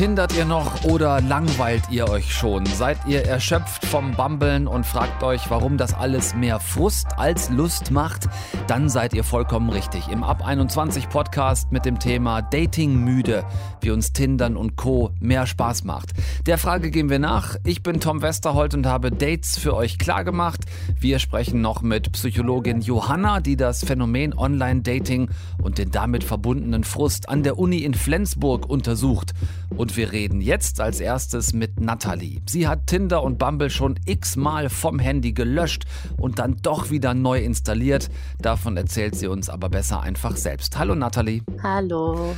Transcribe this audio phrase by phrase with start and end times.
[0.00, 2.64] Tindert ihr noch oder langweilt ihr euch schon?
[2.64, 7.90] Seid ihr erschöpft vom Bambeln und fragt euch, warum das alles mehr Frust als Lust
[7.90, 8.26] macht?
[8.66, 10.08] Dann seid ihr vollkommen richtig.
[10.08, 13.44] Im Ab 21 Podcast mit dem Thema Dating müde,
[13.82, 15.10] wie uns Tindern und Co.
[15.20, 16.14] mehr Spaß macht.
[16.46, 17.56] Der Frage gehen wir nach.
[17.66, 20.62] Ich bin Tom Westerholt und habe Dates für euch klargemacht.
[20.98, 25.28] Wir sprechen noch mit Psychologin Johanna, die das Phänomen Online-Dating
[25.62, 29.34] und den damit verbundenen Frust an der Uni in Flensburg untersucht.
[29.76, 32.40] Und wir reden jetzt als erstes mit Natalie.
[32.48, 35.84] Sie hat Tinder und Bumble schon x-mal vom Handy gelöscht
[36.18, 38.10] und dann doch wieder neu installiert.
[38.40, 40.78] Davon erzählt sie uns aber besser einfach selbst.
[40.78, 41.42] Hallo Natalie.
[41.62, 42.34] Hallo.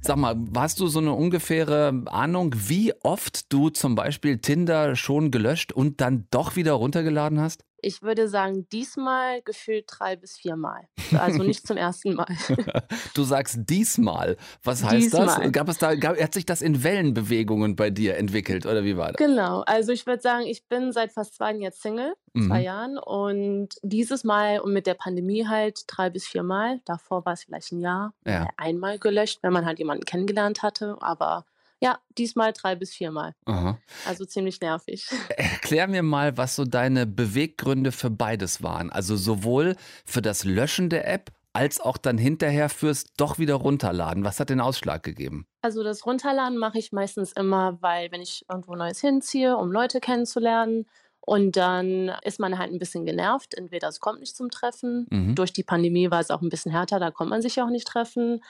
[0.00, 5.30] Sag mal, hast du so eine ungefähre Ahnung, wie oft du zum Beispiel Tinder schon
[5.30, 7.64] gelöscht und dann doch wieder runtergeladen hast?
[7.84, 10.88] Ich würde sagen, diesmal gefühlt drei bis viermal.
[11.16, 12.26] Also nicht zum ersten Mal.
[13.14, 14.36] du sagst diesmal.
[14.62, 15.42] Was heißt diesmal.
[15.42, 15.52] das?
[15.52, 19.12] Gab es da, gab, hat sich das in Wellenbewegungen bei dir entwickelt oder wie war
[19.12, 19.16] das?
[19.16, 19.60] Genau.
[19.62, 22.46] Also ich würde sagen, ich bin seit fast zwei Jahren jetzt Single, mhm.
[22.46, 22.98] zwei Jahren.
[22.98, 26.80] Und dieses Mal und mit der Pandemie halt drei bis viermal.
[26.84, 28.14] Davor war es vielleicht ein Jahr.
[28.26, 28.48] Ja.
[28.56, 30.96] Einmal gelöscht, wenn man halt jemanden kennengelernt hatte.
[31.00, 31.44] Aber
[31.84, 33.34] ja, diesmal drei bis viermal.
[33.44, 33.78] Aha.
[34.08, 35.06] Also ziemlich nervig.
[35.36, 38.90] Erklär mir mal, was so deine Beweggründe für beides waren.
[38.90, 44.24] Also sowohl für das Löschen der App als auch dann hinterher fürs doch wieder runterladen.
[44.24, 45.46] Was hat den Ausschlag gegeben?
[45.60, 50.00] Also das Runterladen mache ich meistens immer, weil wenn ich irgendwo Neues hinziehe, um Leute
[50.00, 50.86] kennenzulernen
[51.26, 53.54] und dann ist man halt ein bisschen genervt.
[53.54, 55.06] Entweder es kommt nicht zum Treffen.
[55.10, 55.34] Mhm.
[55.34, 57.86] Durch die Pandemie war es auch ein bisschen härter, da kommt man sich auch nicht
[57.86, 58.42] treffen.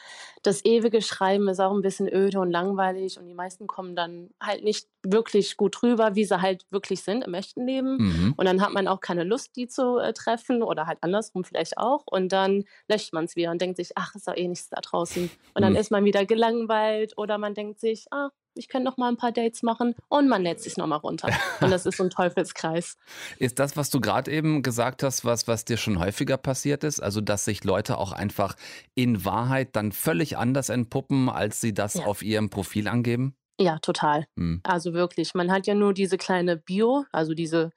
[0.43, 4.31] Das ewige Schreiben ist auch ein bisschen öde und langweilig und die meisten kommen dann
[4.41, 7.97] halt nicht wirklich gut rüber, wie sie halt wirklich sind im echten Leben.
[7.99, 8.35] Mhm.
[8.37, 11.79] Und dann hat man auch keine Lust, die zu äh, treffen oder halt andersrum vielleicht
[11.79, 12.05] auch.
[12.07, 14.81] Und dann löscht man es wieder und denkt sich, ach, ist doch eh nichts da
[14.81, 15.31] draußen.
[15.55, 15.79] Und dann mhm.
[15.79, 19.33] ist man wieder gelangweilt oder man denkt sich, ah, ich könnte noch mal ein paar
[19.33, 21.29] Dates machen und man lädt sich noch mal runter.
[21.61, 22.97] Und das ist so ein Teufelskreis.
[23.39, 27.01] Ist das, was du gerade eben gesagt hast, was, was dir schon häufiger passiert ist?
[27.01, 28.57] Also, dass sich Leute auch einfach
[28.95, 32.07] in Wahrheit dann völlig anders entpuppen, als sie das ja.
[32.07, 33.35] auf ihrem Profil angeben?
[33.61, 34.27] Ja, total.
[34.37, 34.61] Hm.
[34.65, 35.35] Also wirklich.
[35.35, 37.71] Man hat ja nur diese kleine Bio, also diese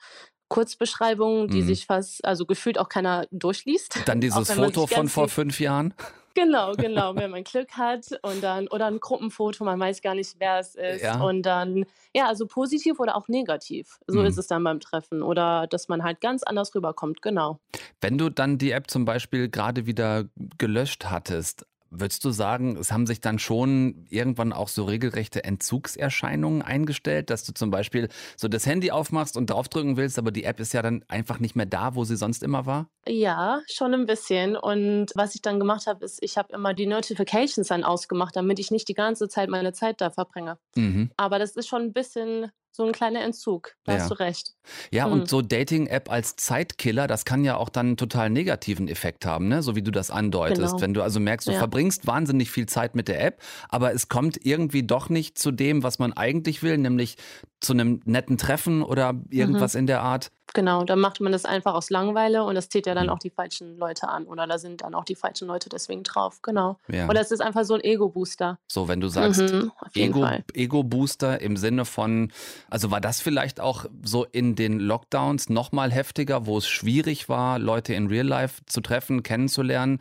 [0.49, 1.67] Kurzbeschreibung, die mhm.
[1.67, 3.99] sich fast, also gefühlt auch keiner durchliest.
[4.05, 5.93] Dann dieses Foto von vor fünf Jahren?
[6.37, 10.35] Genau, genau, wenn man Glück hat und dann oder ein Gruppenfoto, man weiß gar nicht,
[10.37, 11.19] wer es ist ja.
[11.19, 13.99] und dann ja, also positiv oder auch negativ.
[14.05, 14.27] So mhm.
[14.27, 17.59] ist es dann beim Treffen oder dass man halt ganz anders rüberkommt, genau.
[18.01, 20.25] Wenn du dann die App zum Beispiel gerade wieder
[20.59, 26.61] gelöscht hattest, Würdest du sagen, es haben sich dann schon irgendwann auch so regelrechte Entzugserscheinungen
[26.61, 30.59] eingestellt, dass du zum Beispiel so das Handy aufmachst und draufdrücken willst, aber die App
[30.59, 32.89] ist ja dann einfach nicht mehr da, wo sie sonst immer war?
[33.07, 34.55] Ja, schon ein bisschen.
[34.55, 38.59] Und was ich dann gemacht habe, ist, ich habe immer die Notifications dann ausgemacht, damit
[38.59, 40.57] ich nicht die ganze Zeit meine Zeit da verbringe.
[40.75, 41.11] Mhm.
[41.17, 43.75] Aber das ist schon ein bisschen so ein kleiner Entzug.
[43.83, 43.99] Da ja.
[43.99, 44.53] hast du recht.
[44.91, 45.13] Ja, hm.
[45.13, 49.47] und so Dating-App als Zeitkiller, das kann ja auch dann einen total negativen Effekt haben,
[49.47, 49.63] ne?
[49.63, 50.73] so wie du das andeutest.
[50.73, 50.81] Genau.
[50.81, 51.57] Wenn du also merkst, du ja.
[51.57, 55.83] verbringst wahnsinnig viel Zeit mit der App, aber es kommt irgendwie doch nicht zu dem,
[55.83, 57.17] was man eigentlich will, nämlich
[57.59, 59.79] zu einem netten Treffen oder irgendwas mhm.
[59.79, 60.31] in der Art.
[60.57, 63.11] Genau, dann macht man das einfach aus Langeweile und das zieht ja dann mhm.
[63.11, 66.41] auch die falschen Leute an oder da sind dann auch die falschen Leute deswegen drauf,
[66.41, 66.79] genau.
[66.87, 67.07] Ja.
[67.07, 68.57] Oder es ist einfach so ein Ego-Booster.
[68.65, 72.31] So, wenn du sagst, mhm, Ego-Booster Ego im Sinne von,
[72.71, 77.59] also war das vielleicht auch so in den Lockdowns nochmal heftiger, wo es schwierig war,
[77.59, 79.99] Leute in Real Life zu treffen, kennenzulernen,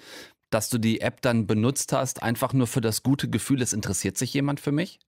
[0.49, 4.17] dass du die App dann benutzt hast, einfach nur für das gute Gefühl, es interessiert
[4.17, 5.00] sich jemand für mich?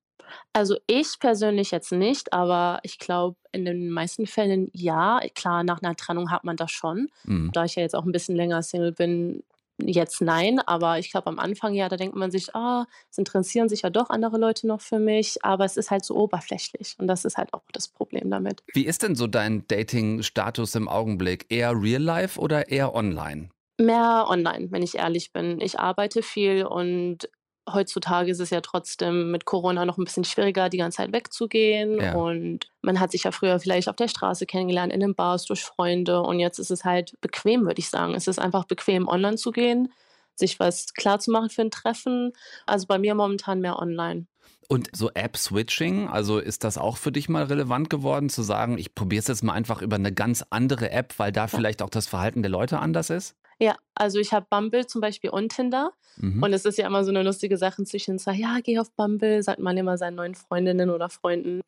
[0.53, 5.21] Also ich persönlich jetzt nicht, aber ich glaube, in den meisten Fällen ja.
[5.34, 7.09] Klar, nach einer Trennung hat man das schon.
[7.25, 7.50] Mhm.
[7.53, 9.43] Da ich ja jetzt auch ein bisschen länger Single bin,
[9.81, 13.69] jetzt nein, aber ich glaube am Anfang ja, da denkt man sich, ah, es interessieren
[13.69, 17.06] sich ja doch andere Leute noch für mich, aber es ist halt so oberflächlich und
[17.06, 18.62] das ist halt auch das Problem damit.
[18.72, 21.47] Wie ist denn so dein Dating-Status im Augenblick?
[21.49, 23.50] Eher real life oder eher online?
[23.81, 25.60] Mehr online, wenn ich ehrlich bin.
[25.60, 27.28] Ich arbeite viel und
[27.72, 32.00] heutzutage ist es ja trotzdem mit Corona noch ein bisschen schwieriger, die ganze Zeit wegzugehen.
[32.00, 32.15] Ja.
[32.15, 35.65] Und man hat sich ja früher vielleicht auf der Straße kennengelernt, in den Bars durch
[35.65, 36.22] Freunde.
[36.22, 38.15] Und jetzt ist es halt bequem, würde ich sagen.
[38.15, 39.92] Es ist einfach bequem, online zu gehen,
[40.34, 42.32] sich was klarzumachen für ein Treffen.
[42.66, 44.26] Also bei mir momentan mehr online.
[44.68, 48.95] Und so App-Switching, also ist das auch für dich mal relevant geworden, zu sagen, ich
[48.95, 52.06] probiere es jetzt mal einfach über eine ganz andere App, weil da vielleicht auch das
[52.06, 53.34] Verhalten der Leute anders ist?
[53.60, 55.92] Ja, also ich habe Bumble zum Beispiel und Tinder.
[56.16, 56.42] Mhm.
[56.42, 59.59] Und es ist ja immer so eine lustige Sache zwischen, ja, geh auf Bumble, sagt
[59.59, 61.60] man immer seinen neuen Freundinnen oder Freunden.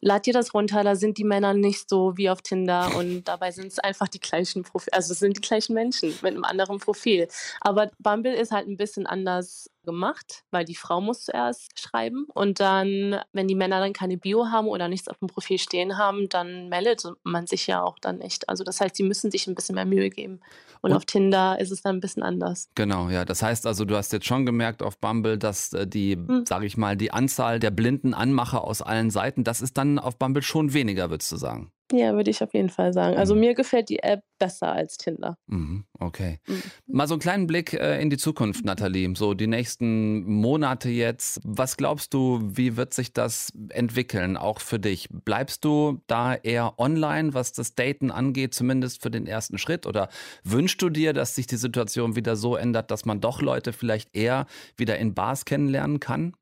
[0.00, 3.52] lad dir das runter, da sind die Männer nicht so wie auf Tinder und dabei
[3.52, 6.78] sind es einfach die gleichen Profile, also es sind die gleichen Menschen mit einem anderen
[6.78, 7.28] Profil.
[7.60, 12.60] Aber Bumble ist halt ein bisschen anders gemacht, weil die Frau muss zuerst schreiben und
[12.60, 16.28] dann, wenn die Männer dann keine Bio haben oder nichts auf dem Profil stehen haben,
[16.28, 18.48] dann meldet man sich ja auch dann nicht.
[18.48, 20.40] Also das heißt, sie müssen sich ein bisschen mehr Mühe geben.
[20.82, 22.70] Und, und auf Tinder ist es dann ein bisschen anders.
[22.74, 23.24] Genau, ja.
[23.24, 26.46] Das heißt also, du hast jetzt schon gemerkt auf Bumble, dass äh, die, hm.
[26.46, 30.18] sage ich mal, die Anzahl der blinden Anmacher aus allen Seiten, das ist dann auf
[30.18, 31.72] Bumble schon weniger, würdest du sagen?
[31.92, 33.16] Ja, würde ich auf jeden Fall sagen.
[33.16, 33.40] Also mhm.
[33.40, 35.36] mir gefällt die App besser als Tinder.
[35.46, 36.38] Mhm, okay.
[36.46, 36.62] Mhm.
[36.86, 39.14] Mal so einen kleinen Blick äh, in die Zukunft, Nathalie.
[39.14, 41.40] So die nächsten Monate jetzt.
[41.44, 45.08] Was glaubst du, wie wird sich das entwickeln, auch für dich?
[45.10, 49.86] Bleibst du da eher online, was das Daten angeht, zumindest für den ersten Schritt?
[49.86, 50.08] Oder
[50.44, 54.14] wünschst du dir, dass sich die Situation wieder so ändert, dass man doch Leute vielleicht
[54.16, 54.46] eher
[54.76, 56.34] wieder in Bars kennenlernen kann?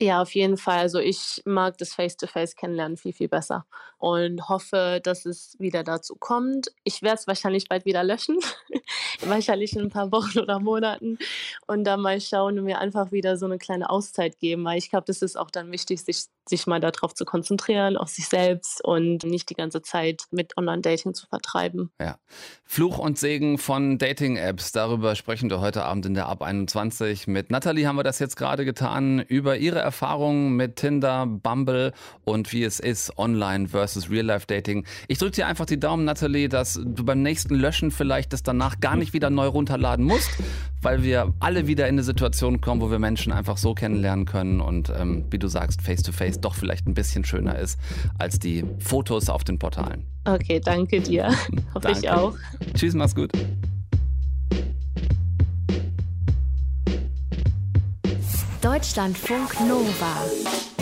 [0.00, 0.78] Ja, auf jeden Fall.
[0.78, 3.64] Also ich mag das Face-to-Face kennenlernen viel, viel besser
[3.98, 6.68] und hoffe, dass es wieder dazu kommt.
[6.82, 8.38] Ich werde es wahrscheinlich bald wieder löschen,
[9.20, 11.16] wahrscheinlich in ein paar Wochen oder Monaten
[11.68, 14.90] und dann mal schauen und mir einfach wieder so eine kleine Auszeit geben, weil ich
[14.90, 18.84] glaube, das ist auch dann wichtig, sich, sich mal darauf zu konzentrieren, auf sich selbst
[18.84, 21.90] und nicht die ganze Zeit mit Online-Dating zu vertreiben.
[22.00, 22.18] Ja.
[22.64, 27.26] Fluch und Segen von Dating-Apps, darüber sprechen wir heute Abend in der Ab 21.
[27.26, 31.92] Mit Nathalie haben wir das jetzt gerade getan, über ihre Erfahrungen mit Tinder, Bumble
[32.24, 34.84] und wie es ist, Online versus Real-Life-Dating.
[35.08, 38.80] Ich drücke dir einfach die Daumen, Nathalie, dass du beim nächsten Löschen vielleicht das danach
[38.80, 40.30] gar nicht wieder neu runterladen musst,
[40.82, 44.60] weil wir alle wieder in eine Situation kommen, wo wir Menschen einfach so kennenlernen können
[44.60, 47.78] und ähm, wie du sagst, face-to-face -face doch vielleicht ein bisschen schöner ist
[48.18, 50.04] als die Fotos auf den Portalen.
[50.24, 51.34] Okay, danke dir.
[51.74, 52.34] Hoffe ich auch.
[52.74, 53.30] Tschüss, mach's gut.
[58.62, 60.73] Deutschlandfunk Nova.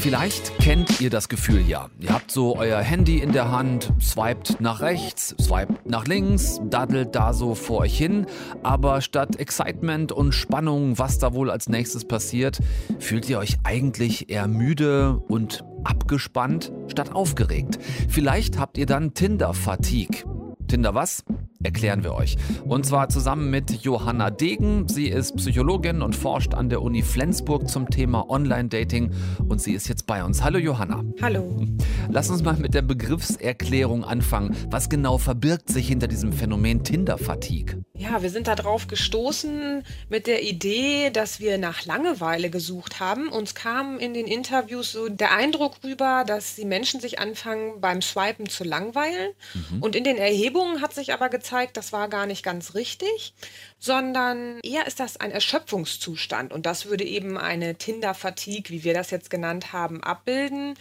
[0.00, 1.88] Vielleicht kennt ihr das Gefühl ja.
[1.98, 7.16] Ihr habt so euer Handy in der Hand, swiped nach rechts, swiped nach links, daddelt
[7.16, 8.26] da so vor euch hin,
[8.62, 12.60] aber statt Excitement und Spannung, was da wohl als nächstes passiert,
[13.00, 17.80] fühlt ihr euch eigentlich eher müde und abgespannt statt aufgeregt.
[18.08, 20.22] Vielleicht habt ihr dann Tinder-Fatigue.
[20.68, 21.24] Tinder was?
[21.62, 22.36] Erklären wir euch.
[22.64, 24.86] Und zwar zusammen mit Johanna Degen.
[24.88, 29.12] Sie ist Psychologin und forscht an der Uni Flensburg zum Thema Online-Dating
[29.48, 30.44] und sie ist jetzt bei uns.
[30.44, 31.02] Hallo Johanna.
[31.20, 31.66] Hallo.
[32.10, 34.56] Lass uns mal mit der Begriffserklärung anfangen.
[34.70, 37.82] Was genau verbirgt sich hinter diesem Phänomen Tinder-Fatigue?
[37.98, 43.28] Ja, wir sind darauf gestoßen mit der Idee, dass wir nach Langeweile gesucht haben.
[43.28, 48.00] Uns kam in den Interviews so der Eindruck rüber, dass die Menschen sich anfangen beim
[48.00, 49.32] Swipen zu langweilen.
[49.72, 49.82] Mhm.
[49.82, 53.32] Und in den Erhebungen hat sich aber gezeigt, das war gar nicht ganz richtig,
[53.78, 56.52] sondern eher ist das ein Erschöpfungszustand.
[56.52, 60.74] Und das würde eben eine Tinder-Fatigue, wie wir das jetzt genannt haben, abbilden.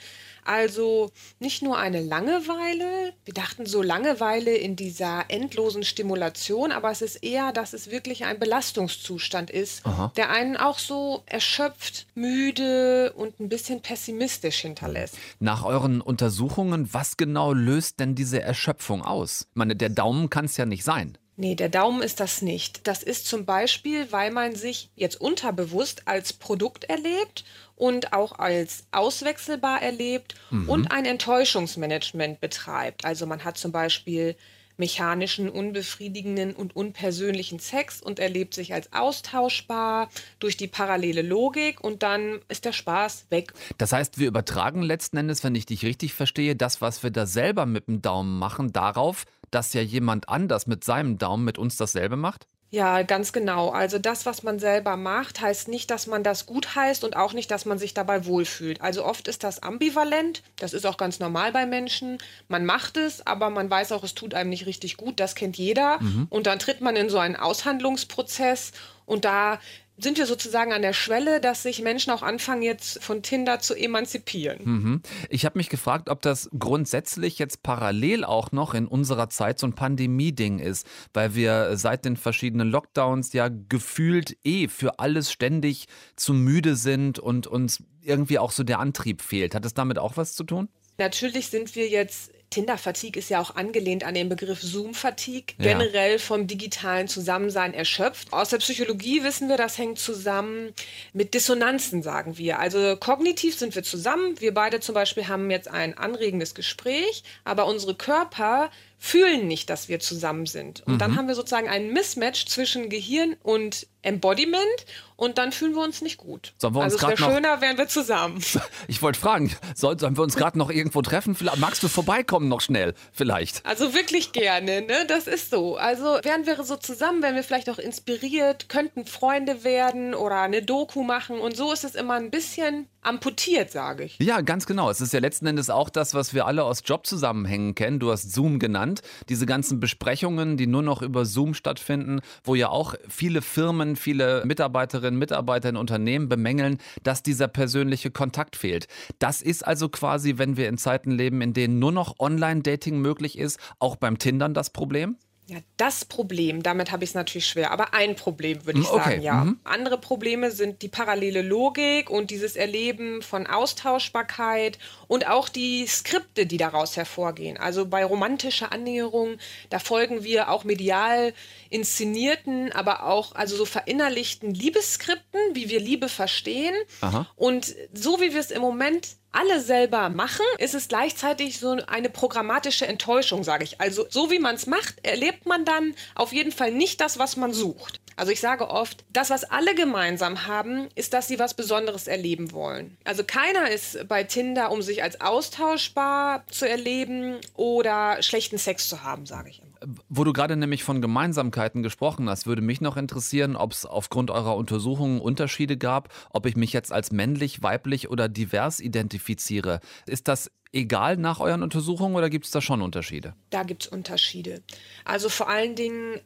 [0.47, 7.01] Also nicht nur eine Langeweile, wir dachten so Langeweile in dieser endlosen Stimulation, aber es
[7.01, 10.13] ist eher, dass es wirklich ein Belastungszustand ist, Aha.
[10.15, 15.17] der einen auch so erschöpft, müde und ein bisschen pessimistisch hinterlässt.
[15.39, 19.47] Nach euren Untersuchungen, was genau löst denn diese Erschöpfung aus?
[19.49, 21.17] Ich meine, der Daumen kann es ja nicht sein.
[21.39, 22.87] Nee, der Daumen ist das nicht.
[22.87, 27.45] Das ist zum Beispiel, weil man sich jetzt unterbewusst als Produkt erlebt
[27.75, 30.67] und auch als auswechselbar erlebt mhm.
[30.67, 33.05] und ein Enttäuschungsmanagement betreibt.
[33.05, 34.35] Also man hat zum Beispiel
[34.77, 40.09] mechanischen, unbefriedigenden und unpersönlichen Sex und erlebt sich als austauschbar
[40.39, 43.53] durch die parallele Logik und dann ist der Spaß weg.
[43.77, 47.25] Das heißt, wir übertragen letzten Endes, wenn ich dich richtig verstehe, das, was wir da
[47.25, 51.77] selber mit dem Daumen machen, darauf, dass ja jemand anders mit seinem Daumen mit uns
[51.77, 52.47] dasselbe macht?
[52.69, 53.69] Ja, ganz genau.
[53.69, 57.31] Also das, was man selber macht, heißt nicht, dass man das gut heißt und auch
[57.31, 58.81] nicht, dass man sich dabei wohlfühlt.
[58.81, 60.43] Also oft ist das ambivalent.
[60.57, 62.17] Das ist auch ganz normal bei Menschen.
[62.49, 65.21] Man macht es, aber man weiß auch, es tut einem nicht richtig gut.
[65.21, 66.01] Das kennt jeder.
[66.01, 66.27] Mhm.
[66.29, 68.73] Und dann tritt man in so einen Aushandlungsprozess
[69.05, 69.59] und da
[69.97, 73.73] sind wir sozusagen an der Schwelle, dass sich Menschen auch anfangen, jetzt von Tinder zu
[73.73, 74.59] emanzipieren.
[74.63, 75.01] Mhm.
[75.29, 79.67] Ich habe mich gefragt, ob das grundsätzlich jetzt parallel auch noch in unserer Zeit so
[79.67, 85.87] ein Pandemie-Ding ist, weil wir seit den verschiedenen Lockdowns ja gefühlt eh für alles ständig
[86.15, 89.55] zu müde sind und uns irgendwie auch so der Antrieb fehlt.
[89.55, 90.69] Hat es damit auch was zu tun?
[90.99, 95.73] Natürlich sind wir jetzt Tinder-Fatigue ist ja auch angelehnt an den Begriff Zoom-Fatigue, ja.
[95.73, 98.31] generell vom digitalen Zusammensein erschöpft.
[98.31, 100.73] Aus der Psychologie wissen wir, das hängt zusammen
[101.13, 102.59] mit Dissonanzen, sagen wir.
[102.59, 104.39] Also kognitiv sind wir zusammen.
[104.39, 109.89] Wir beide zum Beispiel haben jetzt ein anregendes Gespräch, aber unsere Körper fühlen nicht, dass
[109.89, 110.81] wir zusammen sind.
[110.87, 110.97] Und Mhm.
[110.99, 114.85] dann haben wir sozusagen einen Mismatch zwischen Gehirn und Embodiment
[115.17, 116.53] und dann fühlen wir uns nicht gut.
[116.57, 118.41] Sollen wir uns also es wäre schöner, wären wir zusammen.
[118.87, 121.35] Ich wollte fragen, soll, sollen wir uns gerade noch irgendwo treffen?
[121.57, 122.93] Magst du vorbeikommen noch schnell?
[123.11, 123.65] Vielleicht.
[123.65, 125.05] Also wirklich gerne, ne?
[125.07, 125.75] Das ist so.
[125.75, 130.61] Also wären wir so zusammen, wären wir vielleicht auch inspiriert, könnten Freunde werden oder eine
[130.61, 134.17] Doku machen und so ist es immer ein bisschen amputiert, sage ich.
[134.19, 134.89] Ja, ganz genau.
[134.89, 137.99] Es ist ja letzten Endes auch das, was wir alle aus Jobzusammenhängen kennen.
[137.99, 138.86] Du hast Zoom genannt.
[139.29, 144.43] Diese ganzen Besprechungen, die nur noch über Zoom stattfinden, wo ja auch viele Firmen, viele
[144.45, 148.87] Mitarbeiterinnen, Mitarbeiter in Unternehmen bemängeln, dass dieser persönliche Kontakt fehlt.
[149.19, 153.37] Das ist also quasi, wenn wir in Zeiten leben, in denen nur noch Online-Dating möglich
[153.37, 155.17] ist, auch beim Tindern das Problem?
[155.49, 158.95] Ja, das Problem, damit habe ich es natürlich schwer, aber ein Problem würde ich Mm,
[158.95, 159.45] okay, sagen, ja.
[159.45, 159.59] mhm.
[159.63, 164.77] Andere Probleme sind die parallele Logik und dieses Erleben von Austauschbarkeit
[165.07, 167.55] und auch die Skripte, die daraus hervorgehen.
[167.55, 169.37] Also bei romantischer Annäherung,
[169.69, 171.33] da folgen wir auch medial
[171.69, 176.75] inszenierten, aber auch also so verinnerlichten Liebesskripten, wie wir Liebe verstehen.
[176.99, 177.25] Aha.
[177.37, 182.09] Und so wie wir es im Moment alle selber machen, ist es gleichzeitig so eine
[182.09, 183.79] programmatische Enttäuschung, sage ich.
[183.79, 187.37] Also so wie man es macht, erlebt man dann auf jeden Fall nicht das, was
[187.37, 187.99] man sucht.
[188.17, 192.51] Also ich sage oft, das, was alle gemeinsam haben, ist, dass sie was Besonderes erleben
[192.51, 192.97] wollen.
[193.03, 199.03] Also keiner ist bei Tinder, um sich als austauschbar zu erleben oder schlechten Sex zu
[199.03, 199.61] haben, sage ich.
[200.09, 204.31] Wo du gerade nämlich von Gemeinsamkeiten gesprochen hast, würde mich noch interessieren, ob es aufgrund
[204.31, 209.79] eurer Untersuchungen Unterschiede gab, ob ich mich jetzt als männlich, weiblich oder divers identifiziere.
[210.05, 213.33] Ist das egal nach euren Untersuchungen oder gibt es da schon Unterschiede?
[213.49, 214.61] Da gibt es Unterschiede.
[215.05, 216.19] Also vor allen Dingen,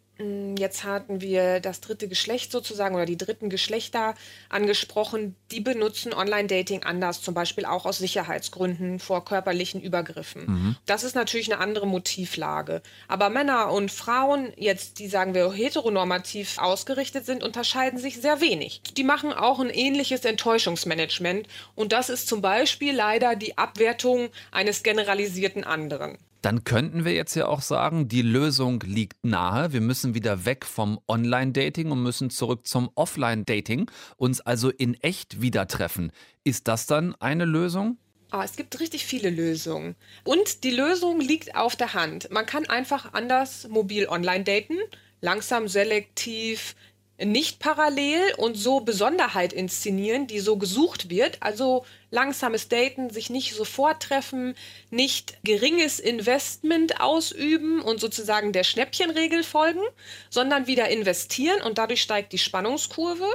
[0.57, 4.15] jetzt hatten wir das dritte Geschlecht sozusagen oder die dritten Geschlechter
[4.49, 10.77] angesprochen, die benutzen Online-Dating anders, zum Beispiel auch aus Sicherheitsgründen vor körperlichen Übergriffen.
[10.85, 12.81] Das ist natürlich eine andere Motivlage.
[13.07, 18.81] Aber Männer und Frauen, jetzt die sagen wir heteronormativ ausgerichtet sind, unterscheiden sich sehr wenig.
[18.97, 24.83] Die machen auch ein ähnliches Enttäuschungsmanagement und das ist zum Beispiel leider die Abwertung eines
[24.83, 26.17] generalisierten anderen.
[26.41, 29.73] Dann könnten wir jetzt ja auch sagen, die Lösung liegt nahe.
[29.73, 35.41] Wir müssen wieder weg vom Online-Dating und müssen zurück zum Offline-Dating, uns also in echt
[35.41, 36.11] wieder treffen.
[36.43, 37.97] Ist das dann eine Lösung?
[38.31, 39.95] Ah, es gibt richtig viele Lösungen.
[40.23, 42.31] Und die Lösung liegt auf der Hand.
[42.31, 44.77] Man kann einfach anders mobil online daten,
[45.19, 46.75] langsam, selektiv,
[47.23, 51.37] nicht parallel und so Besonderheit inszenieren, die so gesucht wird.
[51.41, 54.55] Also langsames Daten, sich nicht sofort treffen,
[54.89, 59.81] nicht geringes Investment ausüben und sozusagen der Schnäppchenregel folgen,
[60.29, 63.25] sondern wieder investieren und dadurch steigt die Spannungskurve.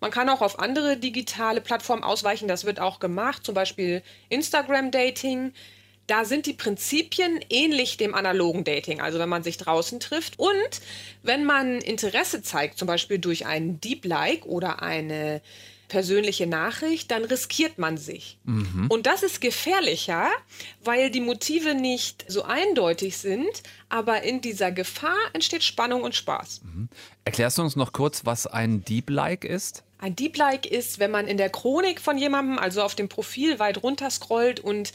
[0.00, 5.52] Man kann auch auf andere digitale Plattformen ausweichen, das wird auch gemacht, zum Beispiel Instagram-Dating.
[6.06, 10.38] Da sind die Prinzipien ähnlich dem analogen Dating, also wenn man sich draußen trifft.
[10.38, 10.82] Und
[11.22, 15.40] wenn man Interesse zeigt, zum Beispiel durch einen Deep Like oder eine
[15.94, 18.40] persönliche Nachricht, dann riskiert man sich.
[18.88, 20.28] Und das ist gefährlicher,
[20.82, 26.62] weil die Motive nicht so eindeutig sind, aber in dieser Gefahr entsteht Spannung und Spaß.
[27.24, 29.84] Erklärst du uns noch kurz, was ein Deep Like ist?
[29.98, 33.60] Ein Deep Like ist, wenn man in der Chronik von jemandem, also auf dem Profil
[33.60, 34.92] weit runter scrollt und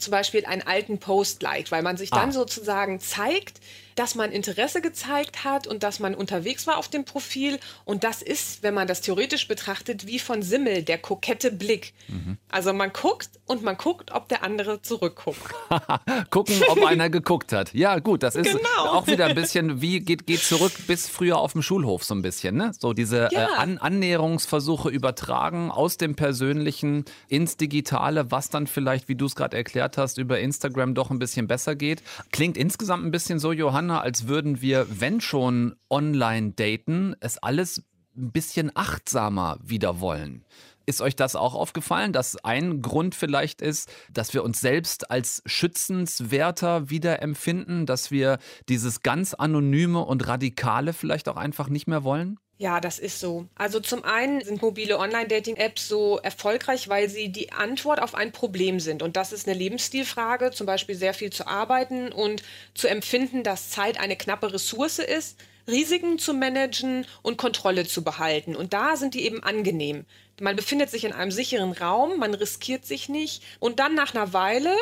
[0.00, 2.32] zum Beispiel einen alten Post liked, weil man sich dann Ah.
[2.32, 3.60] sozusagen zeigt,
[3.96, 7.58] dass man Interesse gezeigt hat und dass man unterwegs war auf dem Profil.
[7.84, 11.92] Und das ist, wenn man das theoretisch betrachtet, wie von Simmel, der kokette Blick.
[12.08, 12.38] Mhm.
[12.48, 15.52] Also man guckt und man guckt, ob der andere zurückguckt.
[16.30, 17.74] Gucken, ob einer geguckt hat.
[17.74, 18.86] Ja, gut, das ist Genau.
[18.92, 22.22] auch wieder ein bisschen wie geht, geht zurück bis früher auf dem Schulhof so ein
[22.22, 22.72] bisschen, ne?
[22.78, 23.48] So diese Ja.
[23.48, 29.34] äh, An Annäherungsversuche übertragen aus dem Persönlichen ins Digitale, was dann vielleicht, wie du es
[29.34, 32.02] gerade erklärt hast, über Instagram doch ein bisschen besser geht.
[32.32, 37.82] Klingt insgesamt ein bisschen so, Johanna, als würden wir, wenn schon online daten, es alles
[38.16, 40.44] ein bisschen achtsamer wieder wollen.
[40.86, 45.42] Ist euch das auch aufgefallen, dass ein Grund vielleicht ist, dass wir uns selbst als
[45.46, 52.02] schützenswerter wieder empfinden, dass wir dieses ganz anonyme und radikale vielleicht auch einfach nicht mehr
[52.02, 52.40] wollen?
[52.60, 53.46] Ja, das ist so.
[53.54, 58.80] Also zum einen sind mobile Online-Dating-Apps so erfolgreich, weil sie die Antwort auf ein Problem
[58.80, 59.02] sind.
[59.02, 62.42] Und das ist eine Lebensstilfrage, zum Beispiel sehr viel zu arbeiten und
[62.74, 65.38] zu empfinden, dass Zeit eine knappe Ressource ist,
[65.68, 68.54] Risiken zu managen und Kontrolle zu behalten.
[68.54, 70.04] Und da sind die eben angenehm.
[70.38, 73.42] Man befindet sich in einem sicheren Raum, man riskiert sich nicht.
[73.58, 74.76] Und dann nach einer Weile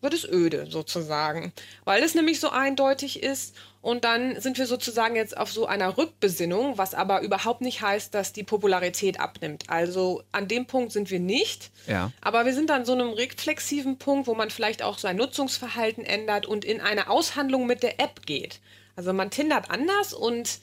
[0.00, 1.52] wird es öde sozusagen,
[1.84, 3.54] weil es nämlich so eindeutig ist.
[3.80, 8.14] Und dann sind wir sozusagen jetzt auf so einer Rückbesinnung, was aber überhaupt nicht heißt,
[8.14, 9.64] dass die Popularität abnimmt.
[9.68, 11.70] Also an dem Punkt sind wir nicht.
[11.86, 12.10] Ja.
[12.22, 16.46] Aber wir sind an so einem reflexiven Punkt, wo man vielleicht auch sein Nutzungsverhalten ändert
[16.46, 18.60] und in eine Aushandlung mit der App geht.
[18.96, 20.60] Also man tindert anders und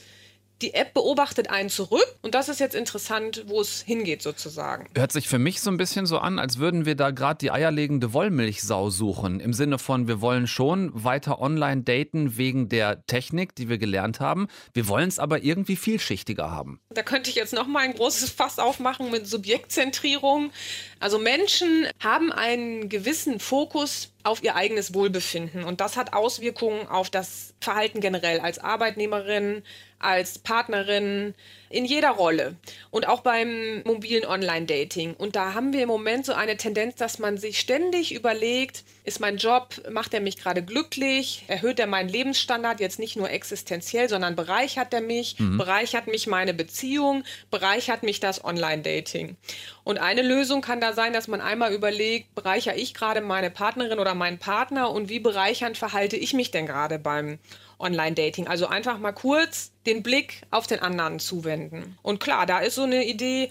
[0.61, 4.87] die App beobachtet einen zurück und das ist jetzt interessant, wo es hingeht sozusagen.
[4.95, 7.51] Hört sich für mich so ein bisschen so an, als würden wir da gerade die
[7.51, 9.39] eierlegende Wollmilchsau suchen.
[9.39, 14.19] Im Sinne von, wir wollen schon weiter online daten wegen der Technik, die wir gelernt
[14.19, 14.47] haben.
[14.73, 16.79] Wir wollen es aber irgendwie vielschichtiger haben.
[16.89, 20.51] Da könnte ich jetzt noch mal ein großes Fass aufmachen mit Subjektzentrierung.
[20.99, 25.63] Also Menschen haben einen gewissen Fokus auf ihr eigenes Wohlbefinden.
[25.63, 29.63] Und das hat Auswirkungen auf das Verhalten generell als Arbeitnehmerin,
[30.03, 31.33] als Partnerin,
[31.71, 32.55] in jeder Rolle.
[32.89, 35.13] Und auch beim mobilen Online-Dating.
[35.13, 39.19] Und da haben wir im Moment so eine Tendenz, dass man sich ständig überlegt, ist
[39.19, 44.09] mein Job, macht er mich gerade glücklich, erhöht er meinen Lebensstandard jetzt nicht nur existenziell,
[44.09, 45.57] sondern bereichert er mich, mhm.
[45.57, 49.37] bereichert mich meine Beziehung, bereichert mich das Online-Dating.
[49.83, 53.99] Und eine Lösung kann da sein, dass man einmal überlegt, bereichere ich gerade meine Partnerin
[53.99, 57.39] oder meinen Partner und wie bereichernd verhalte ich mich denn gerade beim
[57.79, 58.47] Online-Dating?
[58.47, 61.60] Also einfach mal kurz den Blick auf den anderen zuwenden.
[62.01, 63.49] Und klar, da ist so eine Idee,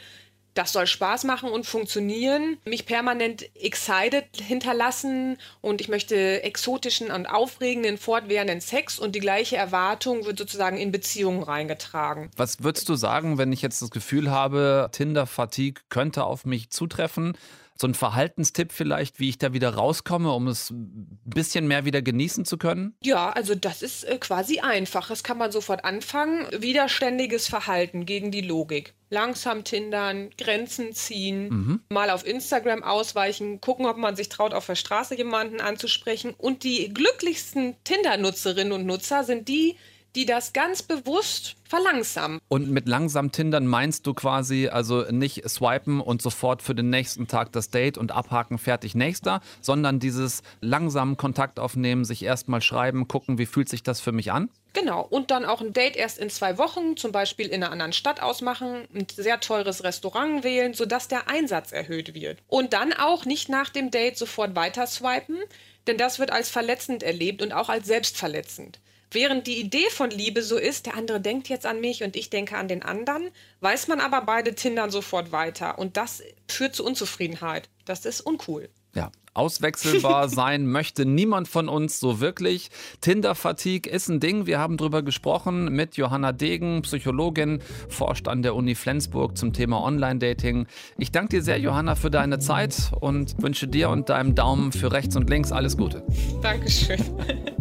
[0.54, 7.26] das soll Spaß machen und funktionieren, mich permanent excited hinterlassen und ich möchte exotischen und
[7.26, 12.30] aufregenden, fortwährenden Sex und die gleiche Erwartung wird sozusagen in Beziehungen reingetragen.
[12.36, 17.36] Was würdest du sagen, wenn ich jetzt das Gefühl habe, Tinder-Fatigue könnte auf mich zutreffen?
[17.76, 22.02] So ein Verhaltenstipp vielleicht, wie ich da wieder rauskomme, um es ein bisschen mehr wieder
[22.02, 22.94] genießen zu können?
[23.02, 25.08] Ja, also das ist äh, quasi einfach.
[25.08, 26.46] Das kann man sofort anfangen.
[26.58, 28.94] Widerständiges Verhalten gegen die Logik.
[29.08, 31.80] Langsam tindern, Grenzen ziehen, mhm.
[31.88, 36.34] mal auf Instagram ausweichen, gucken, ob man sich traut, auf der Straße jemanden anzusprechen.
[36.36, 39.76] Und die glücklichsten Tinder-Nutzerinnen und Nutzer sind die,
[40.16, 42.40] die das ganz bewusst verlangsamen.
[42.48, 47.28] Und mit langsam Tindern meinst du quasi also nicht swipen und sofort für den nächsten
[47.28, 53.06] Tag das Date und abhaken, fertig, nächster, sondern dieses langsam Kontakt aufnehmen, sich erstmal schreiben,
[53.06, 54.50] gucken, wie fühlt sich das für mich an?
[54.72, 57.92] Genau, und dann auch ein Date erst in zwei Wochen, zum Beispiel in einer anderen
[57.92, 62.38] Stadt ausmachen, ein sehr teures Restaurant wählen, sodass der Einsatz erhöht wird.
[62.46, 65.38] Und dann auch nicht nach dem Date sofort weiter swipen,
[65.86, 68.78] denn das wird als verletzend erlebt und auch als selbstverletzend.
[69.12, 72.30] Während die Idee von Liebe so ist, der andere denkt jetzt an mich und ich
[72.30, 75.78] denke an den anderen, weiß man aber beide Tindern sofort weiter.
[75.78, 77.68] Und das führt zu Unzufriedenheit.
[77.84, 78.68] Das ist uncool.
[78.94, 82.70] Ja, auswechselbar sein möchte niemand von uns so wirklich.
[83.00, 84.46] Tinder-Fatigue ist ein Ding.
[84.46, 89.82] Wir haben darüber gesprochen mit Johanna Degen, Psychologin, forscht an der Uni Flensburg zum Thema
[89.82, 90.66] Online-Dating.
[90.98, 94.92] Ich danke dir sehr, Johanna, für deine Zeit und wünsche dir und deinem Daumen für
[94.92, 96.04] rechts und links alles Gute.
[96.42, 97.00] Dankeschön.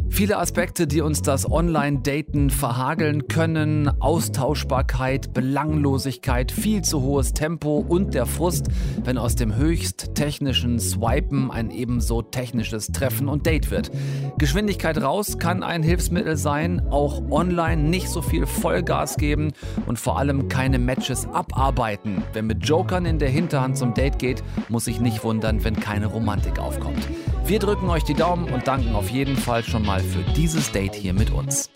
[0.10, 3.89] Viele Aspekte, die uns das Online-Daten verhageln können.
[4.02, 8.67] Austauschbarkeit, Belanglosigkeit, viel zu hohes Tempo und der Frust,
[9.04, 13.91] wenn aus dem höchst technischen Swipen ein ebenso technisches Treffen und Date wird.
[14.38, 19.54] Geschwindigkeit raus kann ein Hilfsmittel sein, auch online nicht so viel Vollgas geben
[19.86, 22.24] und vor allem keine Matches abarbeiten.
[22.34, 26.08] Wer mit Jokern in der Hinterhand zum Date geht, muss sich nicht wundern, wenn keine
[26.08, 27.08] Romantik aufkommt.
[27.49, 30.93] Wir drücken euch die Daumen und danken auf jeden Fall schon mal für dieses Date
[30.93, 31.67] hier mit uns.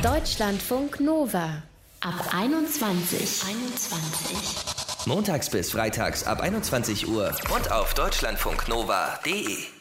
[0.00, 1.64] Deutschlandfunk Nova
[2.00, 3.42] ab 21.
[3.44, 5.06] 21.
[5.06, 9.79] Montags bis freitags ab 21 Uhr und auf deutschlandfunknova.de.